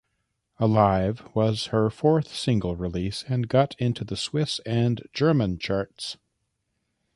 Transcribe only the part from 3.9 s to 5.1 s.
the Swiss and